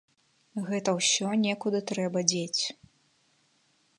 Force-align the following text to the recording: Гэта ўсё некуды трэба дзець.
Гэта 0.69 0.93
ўсё 0.99 1.29
некуды 1.43 1.79
трэба 1.93 2.19
дзець. 2.33 2.63